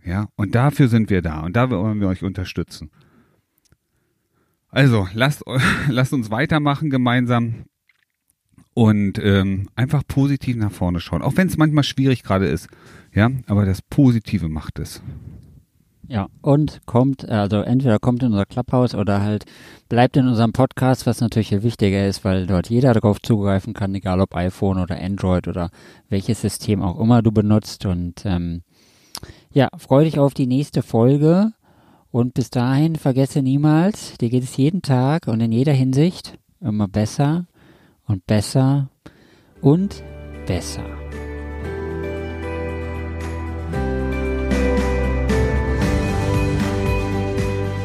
Ja, 0.05 0.29
und 0.37 0.55
dafür 0.55 0.89
sind 0.89 1.11
wir 1.11 1.23
da 1.23 1.41
und 1.41 1.57
da 1.57 1.71
wollen 1.71 2.01
wir 2.01 2.09
euch 2.09 2.23
unterstützen. 2.23 2.91
Also, 4.69 5.09
lasst, 5.15 5.43
lasst 5.89 6.13
uns 6.13 6.31
weitermachen 6.31 6.91
gemeinsam 6.91 7.65
und 8.75 9.19
ähm, 9.23 9.69
einfach 9.75 10.03
positiv 10.07 10.57
nach 10.57 10.73
vorne 10.73 11.01
schauen, 11.01 11.23
auch 11.23 11.37
wenn 11.37 11.49
es 11.49 11.57
manchmal 11.57 11.85
schwierig 11.85 12.23
gerade 12.23 12.47
ist. 12.47 12.69
Ja, 13.15 13.31
aber 13.47 13.65
das 13.65 13.83
Positive 13.83 14.49
macht 14.49 14.79
es. 14.79 15.03
Ja, 16.09 16.27
und 16.41 16.81
kommt, 16.85 17.29
also 17.29 17.61
entweder 17.61 17.99
kommt 17.99 18.23
in 18.23 18.33
unser 18.33 18.45
Clubhouse 18.45 18.95
oder 18.95 19.23
halt 19.23 19.45
bleibt 19.89 20.17
in 20.17 20.27
unserem 20.27 20.53
Podcast, 20.53 21.07
was 21.07 21.21
natürlich 21.21 21.51
viel 21.51 21.63
wichtiger 21.63 22.07
ist, 22.07 22.25
weil 22.25 22.47
dort 22.47 22.69
jeder 22.69 22.93
darauf 22.93 23.21
zugreifen 23.23 23.73
kann, 23.73 23.95
egal 23.95 24.21
ob 24.21 24.35
iPhone 24.35 24.79
oder 24.79 25.01
Android 25.01 25.47
oder 25.47 25.71
welches 26.09 26.41
System 26.41 26.83
auch 26.83 26.99
immer 26.99 27.23
du 27.23 27.31
benutzt. 27.31 27.87
Und 27.87 28.27
ähm, 28.27 28.63
ja, 29.53 29.69
freue 29.79 30.05
dich 30.05 30.19
auf 30.19 30.35
die 30.35 30.47
nächste 30.47 30.83
Folge. 30.83 31.53
Und 32.11 32.35
bis 32.35 32.51
dahin 32.51 32.97
vergesse 32.97 33.41
niemals, 33.41 34.19
dir 34.19 34.29
geht 34.29 34.45
es 34.45 34.57
jeden 34.57 34.83
Tag 34.83 35.29
und 35.29 35.41
in 35.41 35.51
jeder 35.51 35.73
Hinsicht 35.73 36.39
immer 36.61 36.87
besser 36.89 37.47
und 38.07 38.27
besser 38.27 38.91
und 39.63 40.03
besser. 40.47 41.02